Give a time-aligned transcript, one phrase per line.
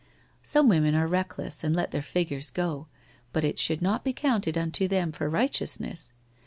[0.41, 2.87] Some women are reckless and let their figures go,
[3.31, 6.11] but it should not be counted unto them for righteousness.